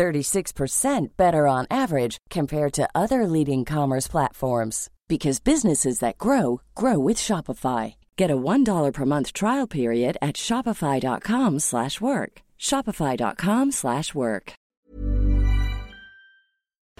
[0.00, 6.98] 36% better on average compared to other leading commerce platforms because businesses that grow grow
[6.98, 7.96] with Shopify.
[8.16, 12.42] Get a $1 per month trial period at shopify.com/work.
[12.58, 14.54] shopify.com/work.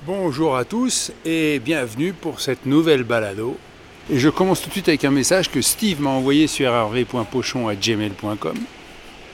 [0.06, 3.56] Bonjour à tous et bienvenue pour cette nouvelle balado.
[4.10, 8.58] Et je commence tout de suite avec un message que Steve m'a envoyé sur rv.pochon@gmail.com.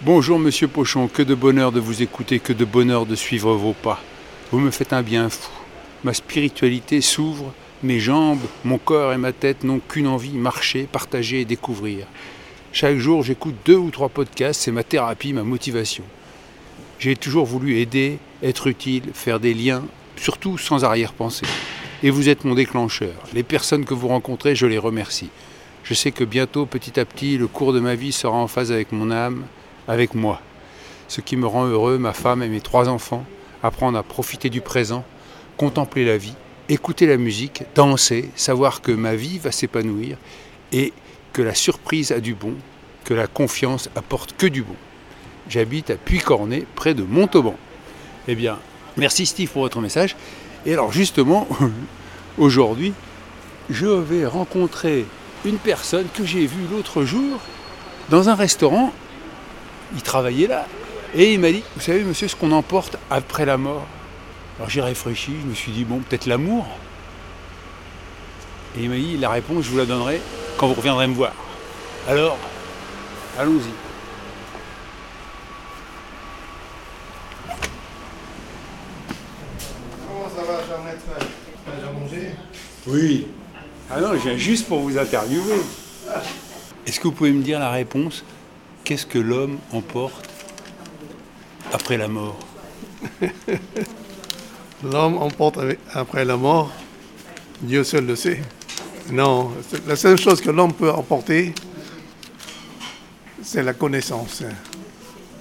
[0.02, 3.72] Bonjour monsieur Pochon, que de bonheur de vous écouter, que de bonheur de suivre vos
[3.72, 3.98] pas.
[4.52, 5.50] Vous me faites un bien fou.
[6.04, 11.40] Ma spiritualité s'ouvre, mes jambes, mon corps et ma tête n'ont qu'une envie, marcher, partager
[11.40, 12.06] et découvrir.
[12.72, 16.04] Chaque jour, j'écoute deux ou trois podcasts, c'est ma thérapie, ma motivation.
[16.98, 19.82] J'ai toujours voulu aider, être utile, faire des liens,
[20.16, 21.46] surtout sans arrière-pensée.
[22.02, 23.14] Et vous êtes mon déclencheur.
[23.32, 25.30] Les personnes que vous rencontrez, je les remercie.
[25.84, 28.72] Je sais que bientôt, petit à petit, le cours de ma vie sera en phase
[28.72, 29.44] avec mon âme,
[29.88, 30.40] avec moi.
[31.08, 33.24] Ce qui me rend heureux, ma femme et mes trois enfants,
[33.62, 35.04] apprendre à profiter du présent,
[35.56, 36.34] contempler la vie,
[36.68, 40.16] écouter la musique, danser, savoir que ma vie va s'épanouir
[40.72, 40.92] et
[41.32, 42.54] que la surprise a du bon,
[43.04, 44.76] que la confiance apporte que du bon.
[45.48, 47.54] J'habite à Puy-Cornet, près de Montauban.
[48.26, 48.58] Eh bien,
[48.96, 50.16] merci Steve pour votre message.
[50.64, 51.46] Et alors justement,
[52.38, 52.92] aujourd'hui,
[53.70, 55.06] je vais rencontrer
[55.44, 57.38] une personne que j'ai vue l'autre jour
[58.10, 58.92] dans un restaurant
[59.94, 60.66] il travaillait là.
[61.14, 63.86] Et il m'a dit, vous savez monsieur, ce qu'on emporte après la mort.
[64.58, 66.66] Alors j'ai réfléchi, je me suis dit, bon, peut-être l'amour.
[68.76, 70.20] Et il m'a dit, la réponse, je vous la donnerai
[70.56, 71.32] quand vous reviendrez me voir.
[72.08, 72.36] Alors,
[73.38, 73.70] allons-y.
[80.06, 81.26] Comment ça va, Jean-Maître
[81.64, 82.30] Tu as déjà mangé?
[82.86, 83.26] Oui.
[83.90, 85.62] Ah non, je viens juste pour vous interviewer.
[86.86, 88.24] Est-ce que vous pouvez me dire la réponse?
[88.86, 90.30] Qu'est-ce que l'homme emporte
[91.72, 92.38] après la mort
[94.84, 95.58] L'homme emporte
[95.92, 96.70] après la mort,
[97.62, 98.40] Dieu seul le sait.
[99.10, 99.50] Non,
[99.88, 101.52] la seule chose que l'homme peut emporter,
[103.42, 104.44] c'est la connaissance.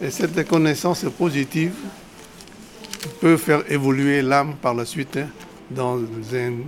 [0.02, 1.76] Et cette connaissance positive
[3.22, 5.20] peut faire évoluer l'âme par la suite
[5.70, 6.00] dans,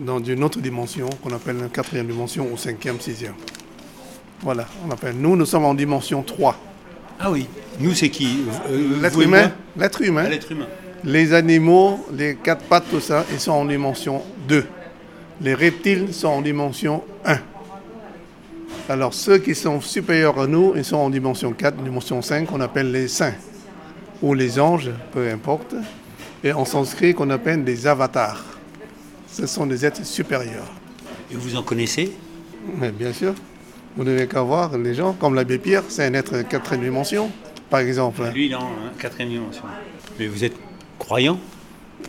[0.05, 3.33] dans une autre dimension qu'on appelle la quatrième dimension ou cinquième, sixième.
[4.41, 5.15] Voilà, on appelle.
[5.17, 6.55] Nous, nous sommes en dimension 3.
[7.19, 7.47] Ah oui.
[7.79, 8.39] Nous, c'est qui?
[8.69, 9.83] Euh, L'être humain, moi?
[9.83, 10.67] L'être humain, Ah, humain.
[11.03, 14.65] Les animaux, les quatre pattes, tout ça, ils sont en dimension 2.
[15.41, 17.37] Les reptiles sont en dimension 1.
[18.89, 22.61] Alors ceux qui sont supérieurs à nous, ils sont en dimension 4, dimension 5, qu'on
[22.61, 23.33] appelle les saints.
[24.21, 25.75] Ou les anges, peu importe.
[26.43, 28.43] Et en sanskrit, qu'on appelle des avatars.
[29.29, 30.71] Ce sont des êtres supérieurs.
[31.31, 32.11] Et vous en connaissez?
[32.79, 33.33] Mais bien sûr,
[33.97, 37.31] vous n'avez qu'à voir les gens, comme l'abbé Pierre, c'est un être quatrième dimension,
[37.67, 38.21] par exemple.
[38.31, 39.63] Lui, en hein, quatrième dimension.
[40.19, 40.55] Mais vous êtes
[40.99, 41.39] croyant?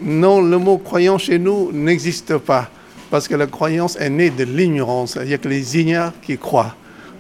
[0.03, 2.69] Non, le mot croyant chez nous n'existe pas.
[3.11, 5.17] Parce que la croyance est née de l'ignorance.
[5.19, 6.75] Il n'y a que les ignares qui croient.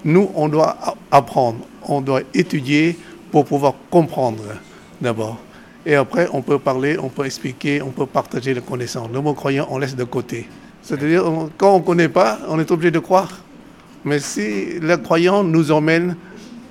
[0.04, 0.76] Nous, on doit
[1.10, 2.98] apprendre, on doit étudier
[3.32, 4.44] pour pouvoir comprendre
[5.00, 5.38] d'abord.
[5.86, 9.08] Et après, on peut parler, on peut expliquer, on peut partager les connaissances.
[9.10, 10.46] Le mot croyant, on laisse de côté.
[10.82, 11.24] C'est-à-dire,
[11.56, 13.30] quand on ne connaît pas, on est obligé de croire.
[14.04, 16.16] Mais si le croyant nous emmène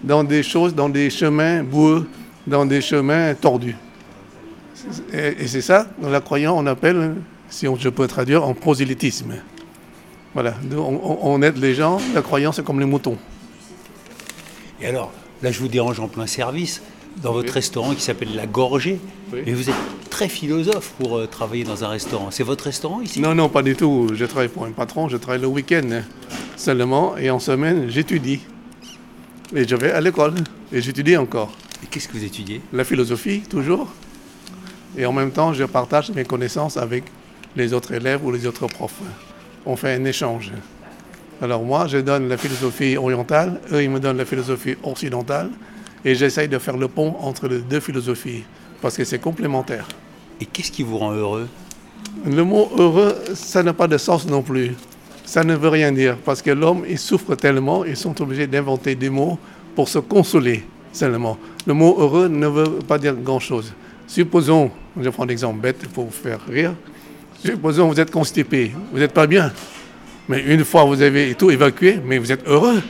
[0.03, 2.07] dans des choses, dans des chemins boueux,
[2.45, 3.75] dans des chemins tordus.
[5.11, 7.15] Et, c'est ça, la croyance, on appelle,
[7.49, 9.33] si je peux traduire, en prosélytisme.
[10.33, 13.17] Voilà, on- on aide les gens, la croyance c'est comme les moutons.
[14.79, 15.11] Et alors,
[15.41, 16.81] là, je vous dérange en plein service,
[17.21, 17.53] dans votre Oui.
[17.53, 18.99] restaurant qui s'appelle La Gorgée.
[19.33, 19.41] Oui.
[19.45, 19.75] Mais vous êtes
[20.09, 22.29] très philosophe pour euh, travailler dans un restaurant.
[22.31, 23.19] C'est votre restaurant ici?
[23.19, 24.09] Non, non, pas du tout.
[24.13, 26.01] Je travaille pour un patron, je travaille le week-end
[26.55, 28.41] seulement, et en semaine, j'étudie.
[29.55, 30.33] Et je vais à l'école,
[30.71, 31.51] et j'étudie encore.
[31.83, 32.61] Et qu'est-ce que vous étudiez?
[32.73, 33.87] La philosophie, toujours.
[34.97, 37.03] Et en même temps, je partage mes connaissances avec
[37.55, 39.01] les autres élèves ou les autres profs.
[39.65, 40.51] On fait un échange.
[41.41, 45.51] Alors moi, je donne la philosophie orientale, eux, ils me donnent la philosophie occidentale,
[46.05, 48.43] et j'essaye de faire le pont entre les deux philosophies,
[48.81, 49.87] parce que c'est complémentaire.
[50.39, 51.47] Et qu'est-ce qui vous rend heureux?
[52.25, 54.73] Le mot heureux, ça n'a pas de sens non plus.
[55.25, 58.95] Ça ne veut rien dire, parce que l'homme, il souffre tellement, ils sont obligés d'inventer
[58.95, 59.37] des mots
[59.75, 60.63] pour se consoler
[60.93, 61.37] seulement.
[61.65, 63.73] Le mot heureux ne veut pas dire grand-chose.
[64.07, 66.73] Supposons, je prends l'exemple bête pour vous faire rire,
[67.43, 69.51] Supposons que vous êtes constipé, vous n'êtes pas bien.
[70.27, 72.81] Mais une fois vous avez tout évacué, mais vous êtes heureux.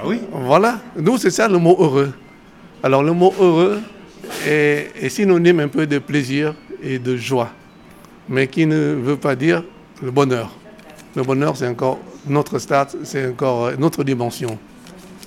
[0.00, 2.12] Ah oui Voilà, nous c'est ça le mot heureux.
[2.82, 3.80] Alors le mot heureux
[4.46, 7.50] est, est synonyme un peu de plaisir et de joie,
[8.28, 9.64] mais qui ne veut pas dire
[10.00, 10.54] le bonheur.
[11.16, 14.56] Le bonheur c'est encore notre stade, c'est encore notre dimension.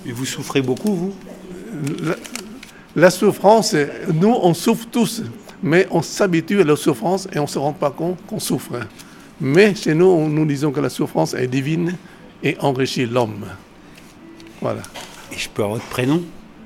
[0.05, 1.13] Et vous souffrez beaucoup, vous?
[2.03, 2.15] La,
[2.95, 3.75] la souffrance,
[4.13, 5.23] nous on souffre tous,
[5.61, 8.79] mais on s'habitue à la souffrance et on ne se rend pas compte qu'on souffre.
[9.41, 11.95] Mais chez nous, nous disons que la souffrance est divine
[12.41, 13.45] et enrichit l'homme.
[14.61, 14.81] Voilà.
[15.31, 16.21] Et je peux avoir votre prénom?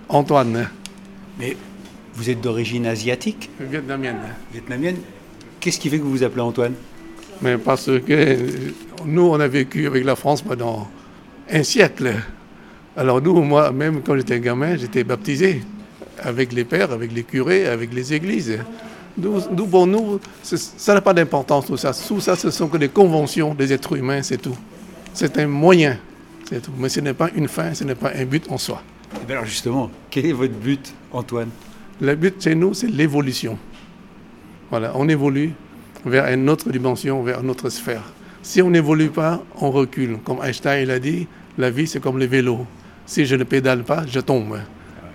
[0.10, 0.70] Antoine,
[1.40, 1.58] Mais
[2.14, 4.18] vous êtes d'origine asiatique, vietnamienne.
[4.54, 4.98] vietnamienne.
[5.60, 6.74] Qu'est-ce qui fait que vous vous appelez Antoine?
[7.42, 8.38] Mais parce que
[9.06, 10.88] nous, on a vécu avec la France pendant
[11.52, 12.14] un siècle.
[12.96, 15.64] Alors nous, moi, même quand j'étais gamin, j'étais baptisé
[16.22, 18.60] avec les pères, avec les curés, avec les églises.
[19.18, 21.92] Nous, nous, pour nous, ça n'a pas d'importance tout ça.
[21.94, 24.58] Tout ça, ce sont que des conventions des êtres humains, c'est tout.
[25.14, 25.98] C'est un moyen,
[26.50, 26.72] c'est tout.
[26.78, 28.82] Mais ce n'est pas une fin, ce n'est pas un but en soi.
[29.22, 31.50] Eh bien alors justement, quel est votre but, Antoine?
[32.02, 33.58] Le but chez nous, c'est l'évolution.
[34.70, 35.54] Voilà, on évolue
[36.06, 38.04] vers une autre dimension, vers une autre sphère.
[38.42, 40.20] Si on n'évolue pas, on recule.
[40.24, 41.28] Comme Einstein l'a dit,
[41.58, 42.68] la vie, c'est comme le vélo.
[43.06, 44.60] Si je ne pédale pas, je tombe.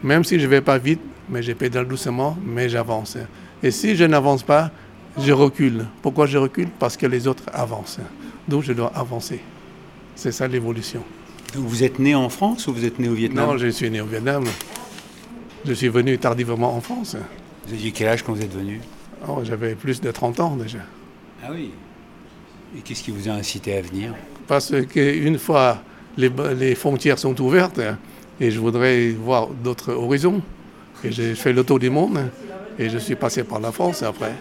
[0.03, 3.19] Même si je ne vais pas vite, mais je pédale doucement, mais j'avance.
[3.63, 4.71] Et si je n'avance pas,
[5.19, 5.87] je recule.
[6.03, 6.69] Pourquoi je recule?
[6.79, 8.01] Parce que les autres avancent.
[8.49, 9.41] Donc je dois avancer.
[10.15, 11.03] C'est ça l'évolution.
[11.55, 14.01] Vous êtes né en France ou vous êtes né au Vietnam Non, je suis né
[14.01, 14.45] au Vietnam.
[15.67, 17.17] Je suis venu tardivement en France.
[17.67, 18.81] Vous aviez quel âge quand vous êtes venu
[19.29, 20.79] Oh, J'avais plus de 30 ans déjà.
[21.45, 21.71] Ah oui.
[22.77, 24.15] Et qu'est-ce qui vous a incité à venir
[24.47, 25.83] Parce qu'une fois
[26.17, 27.81] les, les frontières sont ouvertes,
[28.41, 30.41] et je voudrais voir d'autres horizons,
[31.05, 32.31] et j'ai fait le tour du monde,
[32.79, 34.35] et je suis passé par la France après.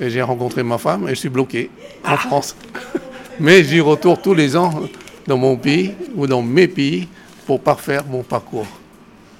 [0.00, 1.70] Et j'ai rencontré ma femme, et je suis bloqué
[2.04, 2.56] en France.
[3.40, 4.82] Mais j'y retourne tous les ans
[5.26, 7.08] dans mon pays ou dans mes pays
[7.46, 8.66] pour parfaire mon parcours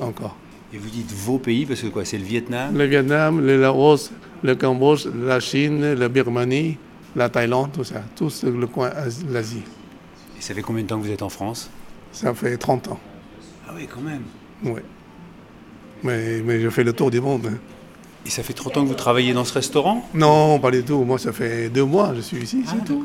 [0.00, 0.36] encore.
[0.74, 2.76] Et vous dites vos pays parce que quoi C'est le Vietnam?
[2.76, 4.10] Le Vietnam, le Laos,
[4.42, 6.78] le Cambodge, la Chine, la Birmanie,
[7.14, 9.62] la Thaïlande, tout ça, tout ce- le coin As- l'Asie.
[10.38, 11.68] Et ça fait combien de temps que vous êtes en France?
[12.10, 12.98] Ça fait 30 ans,
[13.68, 14.22] Ah oui, quand même.
[14.64, 14.80] oui.
[16.02, 17.46] Mais, mais je fais le tour du monde.
[17.46, 17.58] hein.
[18.26, 20.08] Et ça fait 30 ans que vous travaillez dans ce restaurant?
[20.14, 21.04] Non, pas du tout.
[21.04, 23.04] Moi, ça fait deux mois que je suis ici, c'est tout.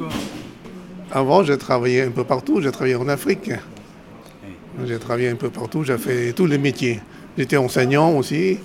[1.11, 2.61] Avant, j'ai travaillé un peu partout.
[2.61, 3.51] J'ai travaillé en Afrique.
[4.85, 5.83] J'ai travaillé un peu partout.
[5.83, 6.99] J'ai fait tous les métiers.
[7.37, 8.59] J'étais enseignant aussi.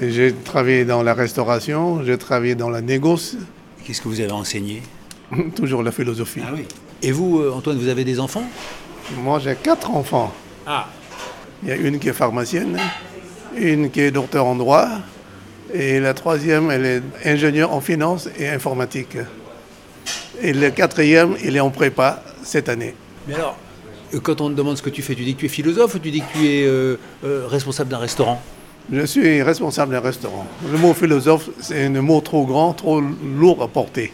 [0.00, 2.02] J'ai travaillé dans la restauration.
[2.04, 3.36] J'ai travaillé dans la négoce.
[3.84, 4.82] Qu'est-ce que vous avez enseigné?
[5.56, 6.40] Toujours la philosophie.
[6.54, 6.64] oui.
[7.02, 8.44] Et vous, euh, Antoine, vous avez des enfants?
[9.22, 10.32] Moi, j'ai quatre enfants.
[10.66, 10.86] Ah.
[11.62, 12.78] Il y a une qui est pharmacienne,
[13.56, 14.86] une qui est docteur en droit,
[15.72, 19.16] et la troisième, elle est ingénieure en finance et informatique.
[20.42, 22.94] Et le quatrième, il est en prépa cette année.
[23.28, 23.56] Mais alors,
[24.22, 25.98] quand on te demande ce que tu fais, tu dis que tu es philosophe ou
[25.98, 28.40] tu dis que tu es euh, euh, responsable d'un restaurant?
[28.90, 30.46] Je suis responsable d'un restaurant.
[30.70, 34.12] Le mot philosophe, c'est un mot trop grand, trop lourd à porter.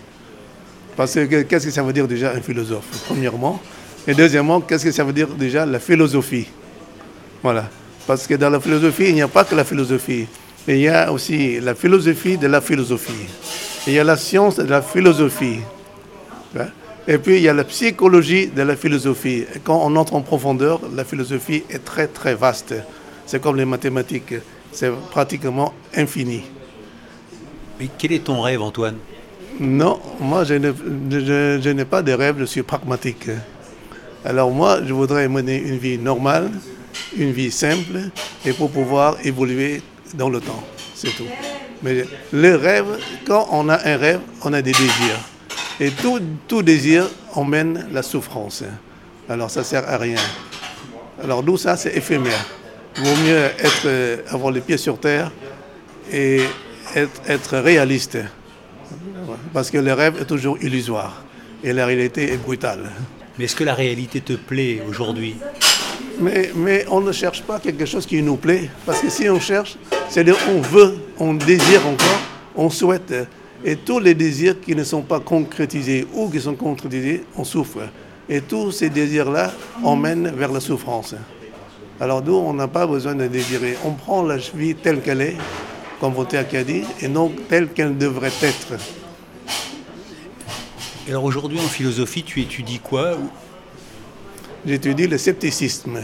[0.96, 3.60] Parce que qu'est-ce que ça veut dire déjà un philosophe, premièrement?
[4.06, 6.48] Et deuxièmement, qu'est-ce que ça veut dire déjà la philosophie?
[7.42, 7.68] Voilà.
[8.06, 10.26] Parce que dans la philosophie, il n'y a pas que la philosophie.
[10.68, 13.26] Il y a aussi la philosophie de la philosophie.
[13.86, 15.60] Il y a la science de la philosophie.
[17.08, 19.44] Et puis il y a la psychologie de la philosophie.
[19.54, 22.74] Et quand on entre en profondeur, la philosophie est très très vaste.
[23.26, 24.34] C'est comme les mathématiques,
[24.72, 26.42] c'est pratiquement infini.
[27.78, 28.96] Mais quel est ton rêve, Antoine?
[29.60, 30.72] Non, moi je ne-
[31.10, 33.28] je- je n'ai pas de rêve, je suis pragmatique.
[34.24, 36.50] Alors moi, je voudrais mener une vie normale,
[37.16, 38.10] une vie simple,
[38.44, 39.80] et pour pouvoir évoluer
[40.14, 40.62] dans le temps.
[40.94, 41.26] C'est tout.
[41.82, 42.86] Mais le rêve,
[43.26, 45.20] quand on a un rêve, on a des désirs.
[45.78, 48.64] Et tout, tout désir emmène la souffrance.
[49.28, 50.16] Alors ça sert à rien.
[51.22, 52.46] Alors nous, ça, c'est éphémère.
[52.96, 55.30] Il vaut mieux être, euh, avoir les pieds sur terre
[56.10, 56.40] et
[56.94, 58.18] être, être réaliste.
[59.52, 61.24] Parce que le rêve est toujours illusoire
[61.62, 62.90] et la réalité est brutale.
[63.38, 65.36] Mais est-ce que la réalité te plaît aujourd'hui?
[66.20, 69.38] Mais, mais on ne cherche pas quelque chose qui nous plaît, parce que si on
[69.38, 69.76] cherche,
[70.08, 72.20] c'est-à-dire on veut, on désire encore,
[72.54, 73.12] on souhaite.
[73.64, 77.88] Et tous les désirs qui ne sont pas concrétisés ou qui sont concrétisés, on souffre.
[78.28, 81.14] Et tous ces désirs-là emmènent vers la souffrance.
[82.00, 83.76] Alors nous, on n'a pas besoin de désirer.
[83.84, 85.36] On prend la vie telle qu'elle est,
[86.00, 88.74] comme Voltaire qui a dit, et non telle qu'elle devrait être.
[91.06, 93.16] Et Alors aujourd'hui, en philosophie, tu étudies quoi
[94.66, 96.00] J'étudie le scepticisme.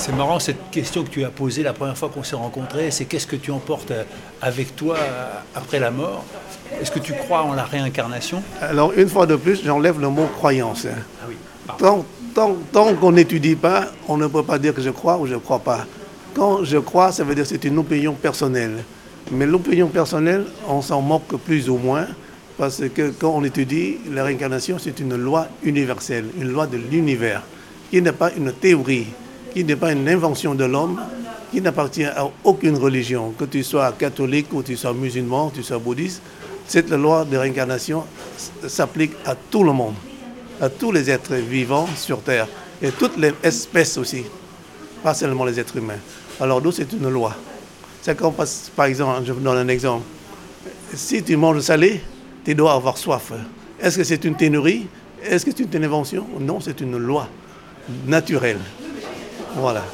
[0.00, 3.04] C'est marrant cette question que tu as posée la première fois qu'on s'est rencontrés, c'est
[3.04, 3.92] qu'est-ce que tu emportes
[4.40, 4.96] avec toi
[5.54, 6.24] après la mort?
[6.80, 8.42] Est-ce que tu crois en la réincarnation?
[8.62, 10.86] Alors une fois de plus, j'enlève le mot croyance.
[10.88, 11.34] Ah oui.
[11.78, 15.26] Tant, tant, tant qu'on n'étudie pas, on ne peut pas dire que je crois ou
[15.26, 15.84] je ne crois pas.
[16.34, 18.82] Quand je crois, ça veut dire que c'est une opinion personnelle.
[19.30, 22.06] Mais l'opinion personnelle, on s'en moque plus ou moins,
[22.56, 27.42] parce que quand on étudie, la réincarnation, c'est une loi universelle, une loi de l'univers,
[27.90, 29.08] qui n'est pas une théorie,
[29.52, 31.00] qui n'est pas une invention de l'homme,
[31.50, 35.62] qui n'appartient à aucune religion, que tu sois catholique ou tu sois musulman, ou tu
[35.62, 36.22] sois bouddhiste.
[36.66, 38.04] Cette loi de réincarnation
[38.68, 39.94] s'applique à tout le monde,
[40.60, 42.46] à tous les êtres vivants sur Terre,
[42.80, 44.24] et toutes les espèces aussi,
[45.02, 45.98] pas seulement les êtres humains.
[46.40, 47.34] Alors nous, c'est une loi.
[48.00, 48.34] C'est comme,
[48.76, 50.04] par exemple, je vous donne un exemple.
[50.94, 52.00] Si tu manges salé,
[52.44, 53.32] tu dois avoir soif.
[53.80, 54.86] Est-ce que c'est une ténurie
[55.22, 56.26] Est-ce que c'est une invention?
[56.38, 57.28] Non, c'est une loi
[58.06, 58.58] naturelle.
[59.56, 59.84] Voilà.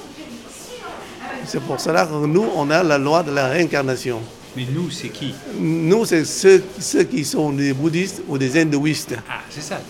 [1.45, 4.21] C'est pour cela que nous, on a la loi de la réincarnation.
[4.57, 5.35] Mais nous, c'est qui?
[5.59, 9.17] Nous, c'est ceux, ceux, qui sont des bouddhistes ou des hindouistes.
[9.29, 9.81] Ah, c'est ça.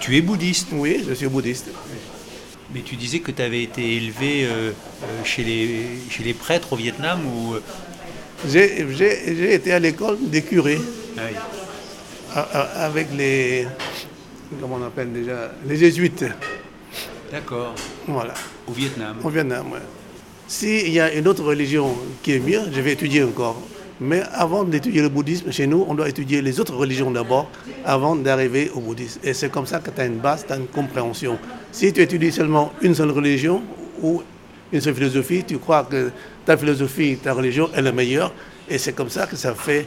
[0.00, 1.70] Tu es bouddhiste Oui, je suis bouddhiste.
[2.74, 6.72] Mais tu disais que tu avais été élevé euh, euh, chez, les, chez les prêtres
[6.72, 7.54] au Vietnam ou...
[7.54, 7.60] Euh
[8.46, 10.78] j'ai été à l'école des curés.
[11.16, 11.36] Ah oui
[12.36, 13.66] avec les.
[14.60, 16.24] Comment on appelle déjà Les jésuites.
[17.30, 17.74] D'accord.
[18.06, 18.34] Voilà.
[18.66, 19.16] Au Vietnam.
[19.22, 19.78] Au Vietnam, oui.
[20.48, 23.60] S'il y a une autre religion qui est mieux, je vais étudier encore.
[24.00, 27.50] Mais avant d'étudier le bouddhisme, chez nous, on doit étudier les autres religions d'abord,
[27.84, 29.20] avant d'arriver au bouddhisme.
[29.24, 31.38] Et c'est comme ça que tu as une base, tu as une compréhension.
[31.72, 33.62] Si tu étudies seulement une seule religion
[34.02, 34.22] ou
[34.72, 36.10] une seule philosophie, tu crois que
[36.44, 38.32] ta philosophie, ta religion est la meilleure.
[38.68, 39.86] Et c'est comme ça que ça fait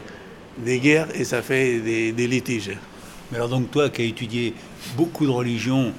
[0.58, 2.72] des guerres et ça fait des, litiges.
[3.31, 4.53] Mais alors donc toi qui as étudié
[4.98, 5.93] beaucoup de religions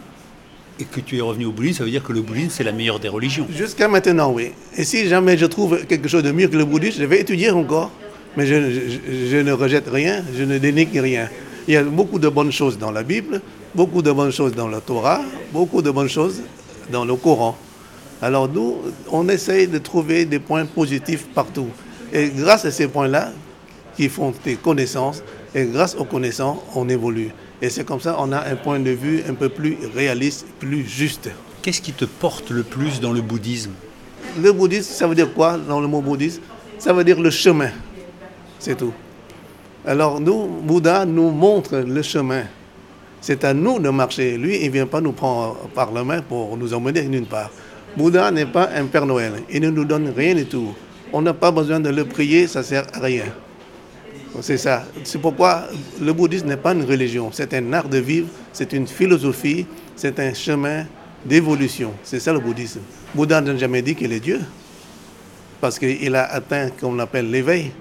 [0.80, 2.72] et que tu es revenu au bouddhisme, ça veut dire que le bouddhisme c'est la
[2.72, 4.52] meilleure des religions Jusqu'à maintenant, oui.
[4.76, 7.50] Et si jamais je trouve quelque chose de mieux que le bouddhisme, je vais étudier
[7.50, 7.90] encore.
[8.36, 11.28] Mais je, ne rejette rien, je ne dénigre rien.
[11.66, 13.40] Il y a beaucoup de bonnes choses dans la Bible,
[13.74, 15.20] beaucoup de bonnes choses dans la Torah,
[15.52, 16.40] beaucoup de bonnes choses
[16.92, 17.56] dans le Coran.
[18.22, 18.76] Alors nous,
[19.10, 21.68] on essaye de trouver des points positifs partout.
[22.12, 23.32] Et grâce à ces points-là,
[23.96, 25.22] qui font des connaissances
[25.54, 27.30] et grâce aux connaissances, on évolue.
[27.62, 30.86] Et c'est comme ça on a un point de vue un peu plus réaliste, plus
[30.86, 31.30] juste.
[31.62, 33.72] Qu'est-ce qui te porte le plus dans le bouddhisme?
[34.40, 36.42] Le bouddhisme, ça veut dire quoi dans le mot bouddhisme?
[36.78, 37.70] Ça veut dire le chemin.
[38.58, 38.92] C'est tout.
[39.86, 42.44] Alors nous, Bouddha nous montre le chemin.
[43.20, 44.36] C'est à nous de marcher.
[44.36, 47.50] Lui, il ne vient pas nous prendre par la main pour nous emmener nulle part.
[47.96, 49.32] Bouddha n'est pas un Père Noël.
[49.50, 50.74] Il ne nous donne rien du tout.
[51.12, 53.24] On n'a pas besoin de le prier, ça ne sert à rien.
[54.40, 54.84] C'est ça.
[55.04, 55.64] C'est pourquoi
[56.00, 59.66] le bouddhisme n'est pas une religion, c'est un art de vivre, c'est une philosophie,
[59.96, 60.86] c'est un chemin
[61.24, 61.92] d'évolution.
[62.02, 62.80] C'est ça le bouddhisme.
[63.14, 64.40] Bouddha n'a jamais dit qu'il est Dieu,
[65.60, 67.72] parce qu'il a atteint, comme on appelle, l'éveil,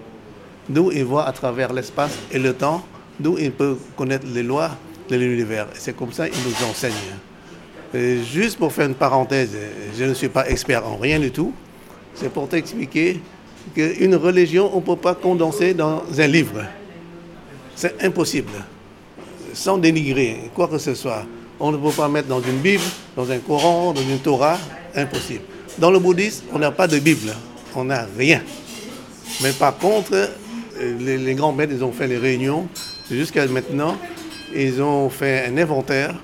[0.68, 2.84] d'où il voit à travers l'espace et le temps,
[3.20, 4.72] d'où il peut connaître les lois
[5.10, 5.68] de l'univers.
[5.74, 6.94] C'est comme ça qu'il nous enseigne.
[8.24, 9.56] juste pour faire une parenthèse,
[9.98, 11.54] je ne suis pas expert en rien du tout,
[12.14, 13.22] c'est pour t'expliquer
[13.74, 16.64] qu'une religion, on ne peut pas condenser dans un livre.
[17.76, 18.52] C'est impossible.
[19.54, 21.26] Sans dénigrer quoi que ce soit.
[21.60, 22.84] On ne peut pas mettre dans une Bible,
[23.16, 24.58] dans un Coran, dans une Torah.
[24.96, 25.42] Impossible.
[25.78, 27.34] Dans le bouddhisme, on n'a pas de Bible.
[27.76, 28.42] On n'a rien.
[29.42, 30.30] Mais par contre,
[31.00, 32.68] les, grands maîtres, ont fait les réunions.
[33.12, 33.98] Jusqu'à maintenant,
[34.56, 36.16] ils ont fait un inventaire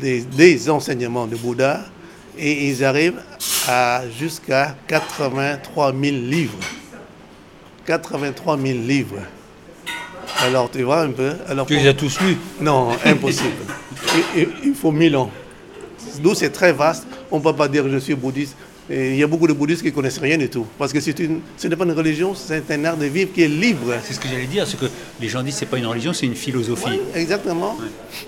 [0.00, 1.84] des, des enseignements de Bouddha
[2.38, 3.22] et ils arrivent
[3.68, 6.58] à jusqu'à 83 000 livres.
[7.86, 9.20] 83 000 livres.
[10.42, 11.32] Alors, tu vois un peu.
[11.48, 12.36] Alors, tu les as tous lus?
[12.60, 13.54] Non, impossible.
[14.64, 15.30] il, faut 1000 ans.
[16.20, 17.06] D'où c'est très vaste.
[17.30, 18.56] On ne peut pas dire que je suis bouddhiste.
[18.90, 20.66] il y a beaucoup de bouddhistes qui ne connaissent rien du tout.
[20.78, 23.48] Parce que une, ce n'est pas une religion, c'est un art de vivre qui est
[23.48, 23.94] libre.
[24.04, 24.86] C'est ce que j'allais dire, c'est que
[25.20, 27.00] les gens disent que ce n'est pas une religion, c'est une philosophie.
[27.14, 27.76] exactement.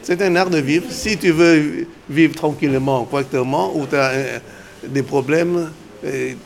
[0.03, 0.87] C'est un art de vivre.
[0.91, 4.41] Si tu veux vivre tranquillement, correctement, ou tu as
[4.87, 5.71] des problèmes,
[6.03, 6.37] tu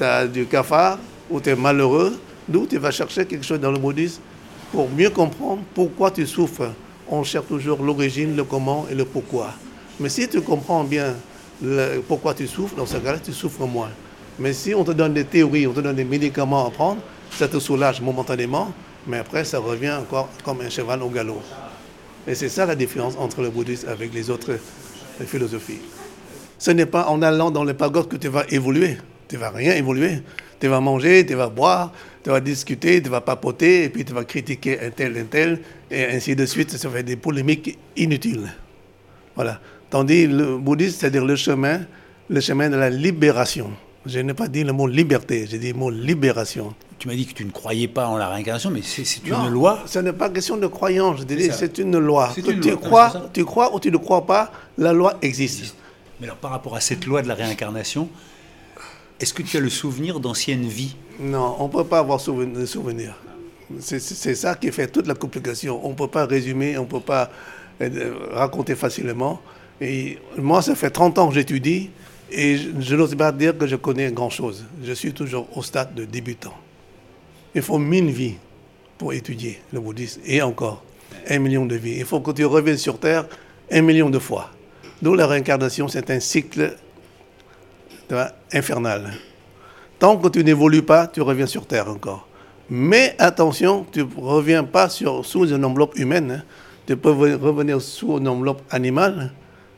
[0.00, 0.98] as, du cafard,
[1.30, 4.20] ou tu es malheureux, d'où tu vas chercher quelque chose dans le bouddhisme
[4.72, 6.72] pour mieux comprendre pourquoi tu souffres.
[7.08, 9.52] On cherche toujours l'origine, le comment et le pourquoi.
[10.00, 11.14] Mais si tu comprends bien
[12.08, 13.90] pourquoi tu souffres, dans ce cas-là, tu souffres moins.
[14.38, 17.00] Mais si on te donne des théories, on te donne des médicaments à prendre,
[17.30, 18.72] ça te soulage momentanément,
[19.06, 21.40] mais après, ça revient encore comme un cheval au galop.
[22.26, 24.58] Et c'est ça la différence entre le bouddhisme avec les autres
[25.24, 25.80] philosophies.
[26.58, 28.96] Ce n'est pas en allant dans les pagodes que tu vas évoluer.
[29.28, 30.22] Tu vas rien évoluer.
[30.58, 31.92] Tu vas manger, tu vas boire,
[32.24, 35.60] tu vas discuter, tu vas papoter, et puis tu vas critiquer un tel, un tel,
[35.90, 36.70] et ainsi de suite.
[36.70, 38.48] Ça fait des polémiques inutiles.
[39.34, 39.60] Voilà.
[39.90, 41.80] Tandis le bouddhisme, c'est-à-dire le chemin,
[42.28, 43.70] le chemin de la libération.
[44.06, 46.74] Je n'ai pas dit le mot liberté, j'ai dit le mot libération.
[46.98, 49.80] Tu m'as dit que tu ne croyais pas en la réincarnation, mais c'est une loi.
[49.84, 52.32] Ce n'est pas question de croyance, je c'est une loi.
[52.34, 55.74] Que tu, crois, tu crois ou tu ne crois pas, la loi existe.
[56.20, 58.08] Mais alors par rapport à cette loi de la réincarnation,
[59.20, 60.96] est-ce que tu as le souvenir d'anciennes vies?
[61.20, 63.14] Non, on ne peut pas avoir de souvenir.
[63.80, 65.80] C'est ça qui fait toute la complication.
[65.84, 67.30] On ne peut pas résumer, on ne peut pas
[67.80, 69.40] euh, raconter facilement.
[70.38, 71.90] Moi, ça fait 30 ans que j'étudie.
[72.30, 74.64] Et je, n'ose pas dire que je connais grand-chose.
[74.82, 76.54] Je suis toujours au stade de débutant.
[77.54, 78.34] Il faut mille vies
[78.98, 80.20] pour étudier le bouddhisme.
[80.26, 80.82] Et encore,
[81.28, 81.96] un million de vies.
[81.98, 83.26] Il faut que tu reviennes sur Terre
[83.70, 84.50] un million de fois.
[85.02, 86.76] Donc la réincarnation, c'est un cycle
[88.52, 89.12] infernal.
[89.98, 92.28] Tant que tu n'évolues pas, tu reviens sur Terre encore.
[92.68, 96.30] Mais attention, tu ne reviens pas sous une enveloppe humaine.
[96.30, 96.42] Hein.
[96.86, 99.32] Tu peux revenir sous une enveloppe animale,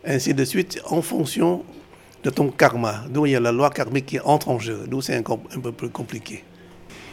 [0.04, 1.64] ainsi de suite, en fonction
[2.22, 3.04] de ton karma.
[3.10, 4.84] D'où il y a la loi karmique qui entre en jeu.
[4.88, 6.44] D'où c'est un, un, peu plus compliqué.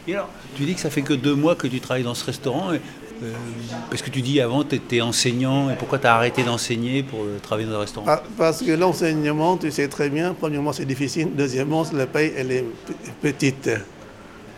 [0.08, 2.24] Et alors, tu dis que ça fait que deux mois que tu travailles dans ce
[2.24, 2.72] restaurant.
[3.22, 3.32] Euh,
[3.88, 5.70] parce que tu dis avant, tu étais enseignant.
[5.70, 8.06] Et pourquoi tu as arrêté d'enseigner pour euh, travailler dans un restaurant?
[8.08, 11.28] Ah, Parce que l'enseignement, tu sais très bien, premièrement, c'est difficile.
[11.34, 12.64] Deuxièmement, la paye, elle est
[13.22, 13.70] petite.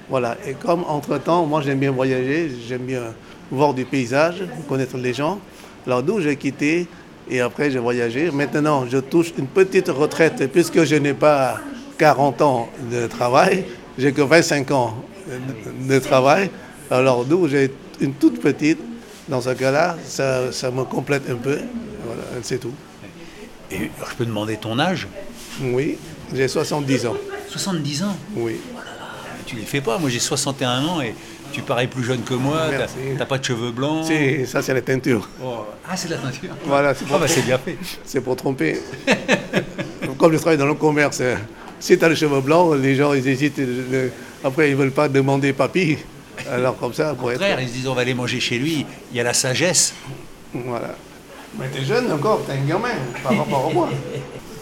[0.08, 0.36] Voilà.
[0.46, 3.14] Et comme entre-temps, moi, j'aime bien voyager, j'aime bien
[3.50, 5.38] voir du paysage, connaître les gens.
[5.86, 6.86] Alors, d'où j'ai quitté
[7.30, 8.30] et après, j'ai voyagé.
[8.30, 11.60] Maintenant, je touche une petite retraite puisque je n'ai pas
[11.98, 13.64] 40 ans de travail,
[13.98, 14.94] j'ai que 25 ans
[15.88, 16.50] de, travail.
[16.90, 18.78] Alors, d'où j'ai une toute petite,
[19.28, 21.58] dans ce cas-là, ça, ça, me complète un peu.
[22.04, 22.72] Voilà, c'est tout.
[23.70, 25.06] Et je peux demander ton âge?
[25.60, 25.98] Oui,
[26.34, 27.16] j'ai 70 ans.
[27.48, 28.16] 70 ans?
[28.36, 28.56] Oui.
[28.74, 28.78] Oh
[29.46, 31.14] tu les fais pas, moi j'ai 61 ans et
[31.52, 32.68] tu parais plus jeune que moi,
[33.16, 34.04] t'as pas de cheveux blancs.
[34.04, 35.28] Si, ça c'est la teinture.
[35.42, 35.64] Oh.
[35.88, 37.78] Ah, c'est la teinture Voilà, c'est ah, bah, bien fait.
[38.04, 38.78] C'est pour tromper.
[40.18, 41.22] Comme je travaille dans le commerce,
[41.80, 43.60] si tu as les cheveux blancs, les gens ils hésitent.
[44.44, 45.96] Après, ils veulent pas demander papy.
[46.52, 48.86] Alors comme ça, pour Au contraire, ils se disent on va aller manger chez lui,
[49.10, 49.94] il y a la sagesse.
[50.54, 50.94] Voilà.
[51.58, 52.88] Mais tu es jeune encore, tu es un gamin
[53.22, 53.88] par rapport à moi.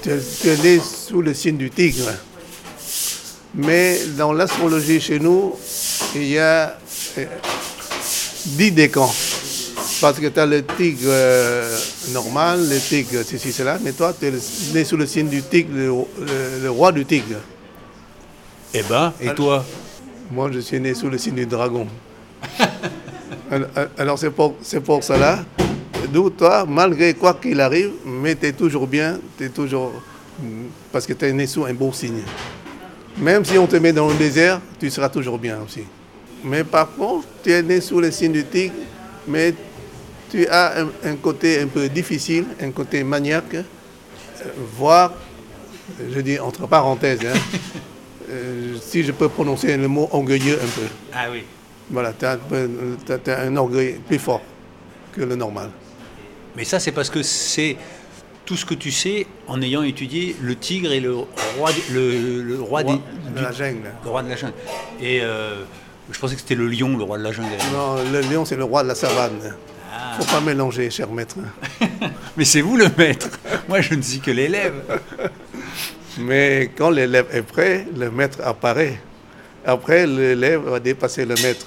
[0.03, 2.11] tu, es né sous le signe du tigre.
[3.55, 5.55] Mais dans l'astrologie chez nous,
[6.15, 6.77] il y a
[8.47, 9.13] 10 décans.
[10.01, 11.79] Parce que tu as le tigre euh,
[12.11, 14.33] normal, le tigre ceci, cela, mais toi, tu es
[14.75, 17.39] né sous le signe du tigre, le, roi du tigre.
[18.75, 19.65] Eh ben, et toi?
[20.31, 21.87] Moi, je suis né sous le signe du dragon.
[23.99, 25.45] alors, c'est pour, pour cela,
[26.13, 29.93] d'où toi, malgré quoi qu'il arrive, mais tu es toujours bien, tu es toujours.
[30.93, 32.23] Parce que tu es né sous un bon signe.
[33.19, 35.85] Même si on te met dans le désert, tu seras toujours bien aussi.
[36.45, 38.75] Mais par contre, tu es né sous le signe du tigre,
[39.27, 39.55] mais
[40.31, 43.65] tu as un, côté un peu difficile, un côté maniaque, euh,
[44.77, 45.15] voire,
[46.13, 47.39] je dis entre parenthèses, hein,
[48.29, 50.87] euh, si je peux prononcer le mot orgueilleux un peu.
[51.13, 51.45] Ah oui.
[51.91, 52.39] Voilà, tu as,
[53.27, 54.43] as, un orgueil plus fort
[55.13, 55.71] que le normal.
[56.57, 57.77] Mais ça, c'est parce que c'est
[58.45, 62.83] tout ce que tu sais en ayant étudié le tigre et le roi, le, roi,
[62.83, 62.99] de
[63.35, 63.91] la jungle.
[64.05, 64.55] Le roi de la jungle.
[65.01, 65.65] Et euh,
[66.11, 67.51] je pensais que c'était le lion, le roi de la jungle.
[67.73, 69.39] Non, le lion, c'est le roi de la savane.
[69.43, 69.51] ne
[69.93, 70.17] ah.
[70.19, 71.37] Faut pas mélanger, cher maître.
[72.37, 73.29] Mais c'est vous le maître.
[73.69, 74.75] Moi, je ne suis que l'élève.
[76.19, 78.99] Mais quand l'élève est prêt, le maître apparaît.
[79.65, 81.67] Après, l'élève va dépasser le maître.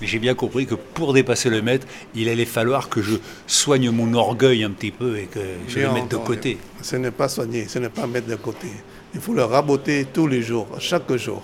[0.00, 3.90] Mais j'ai bien compris que pour dépasser le maître, il allait falloir que je soigne
[3.90, 6.58] mon orgueil un petit peu et que je le mette de côté.
[6.80, 8.68] Ce n'est pas soigner, ce n'est pas mettre de côté.
[9.14, 11.42] Il faut le raboter tous les jours, chaque jour.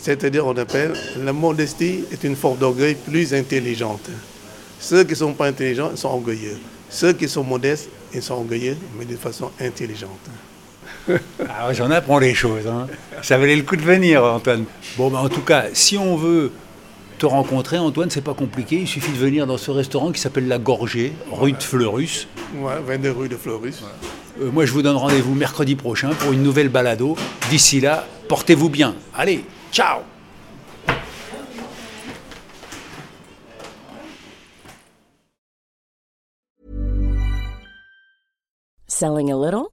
[0.00, 0.92] C'est-à-dire, on appelle
[1.24, 4.10] la modestie est une forme d'orgueil plus intelligente.
[4.78, 6.58] Ceux qui ne sont pas intelligents sont orgueilleux.
[6.90, 10.10] Ceux qui sont modestes, ils sont orgueilleux, mais de façon intelligente.
[11.48, 12.66] Ah, J'en apprends les choses.
[12.66, 12.86] Hein.
[13.22, 14.64] Ça valait le coup de venir, Antoine.
[14.96, 16.52] Bon, ben, en tout cas, si on veut
[17.18, 18.76] te rencontrer, Antoine, c'est pas compliqué.
[18.76, 22.28] Il suffit de venir dans ce restaurant qui s'appelle La Gorgée, rue de Fleurus.
[22.56, 23.82] Ouais, 22 rue de Fleurus.
[24.40, 27.16] Euh, moi, je vous donne rendez-vous mercredi prochain pour une nouvelle balado.
[27.50, 28.94] D'ici là, portez-vous bien.
[29.14, 30.00] Allez, ciao
[38.88, 39.72] Selling a little